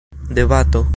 debato 0.29 0.85